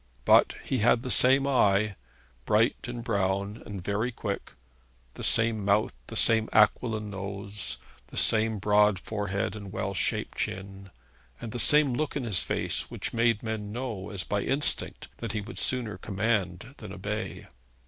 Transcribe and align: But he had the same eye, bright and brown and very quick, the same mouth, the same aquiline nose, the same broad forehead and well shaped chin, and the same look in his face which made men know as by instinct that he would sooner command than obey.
But 0.25 0.55
he 0.63 0.79
had 0.79 1.03
the 1.03 1.11
same 1.11 1.45
eye, 1.45 1.95
bright 2.47 2.75
and 2.87 3.03
brown 3.03 3.61
and 3.67 3.83
very 3.83 4.11
quick, 4.11 4.53
the 5.13 5.23
same 5.23 5.63
mouth, 5.63 5.93
the 6.07 6.15
same 6.15 6.49
aquiline 6.51 7.11
nose, 7.11 7.77
the 8.07 8.17
same 8.17 8.57
broad 8.57 8.97
forehead 8.97 9.55
and 9.55 9.71
well 9.71 9.93
shaped 9.93 10.39
chin, 10.39 10.89
and 11.39 11.51
the 11.51 11.59
same 11.59 11.93
look 11.93 12.15
in 12.15 12.23
his 12.23 12.41
face 12.41 12.89
which 12.89 13.13
made 13.13 13.43
men 13.43 13.71
know 13.71 14.09
as 14.09 14.23
by 14.23 14.41
instinct 14.41 15.07
that 15.17 15.33
he 15.33 15.41
would 15.41 15.59
sooner 15.59 15.99
command 15.99 16.73
than 16.77 16.91
obey. 16.91 17.45